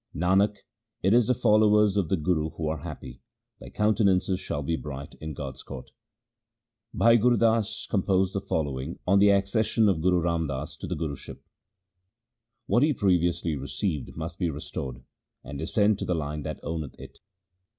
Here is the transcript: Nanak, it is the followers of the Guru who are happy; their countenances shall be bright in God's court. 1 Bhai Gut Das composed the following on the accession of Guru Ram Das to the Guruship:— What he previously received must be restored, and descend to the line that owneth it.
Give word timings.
Nanak, 0.15 0.55
it 1.03 1.13
is 1.13 1.27
the 1.27 1.35
followers 1.35 1.95
of 1.95 2.09
the 2.09 2.17
Guru 2.17 2.49
who 2.49 2.67
are 2.67 2.79
happy; 2.79 3.21
their 3.59 3.69
countenances 3.69 4.39
shall 4.39 4.63
be 4.63 4.75
bright 4.75 5.13
in 5.21 5.35
God's 5.35 5.61
court. 5.61 5.91
1 6.93 6.97
Bhai 6.99 7.17
Gut 7.17 7.37
Das 7.37 7.85
composed 7.85 8.33
the 8.33 8.41
following 8.41 8.97
on 9.05 9.19
the 9.19 9.29
accession 9.29 9.87
of 9.87 10.01
Guru 10.01 10.21
Ram 10.21 10.47
Das 10.47 10.75
to 10.77 10.87
the 10.87 10.95
Guruship:— 10.95 11.37
What 12.65 12.81
he 12.81 12.93
previously 12.93 13.55
received 13.55 14.17
must 14.17 14.39
be 14.39 14.49
restored, 14.49 15.03
and 15.43 15.59
descend 15.59 15.99
to 15.99 16.05
the 16.05 16.15
line 16.15 16.41
that 16.41 16.59
owneth 16.63 16.99
it. 16.99 17.19